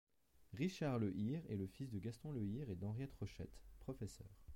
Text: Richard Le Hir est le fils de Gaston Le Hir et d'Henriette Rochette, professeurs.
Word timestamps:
Richard 0.57 0.97
Le 0.97 1.11
Hir 1.15 1.43
est 1.47 1.57
le 1.57 1.67
fils 1.67 1.91
de 1.91 1.99
Gaston 1.99 2.31
Le 2.31 2.41
Hir 2.43 2.67
et 2.71 2.75
d'Henriette 2.75 3.13
Rochette, 3.13 3.61
professeurs. 3.81 4.35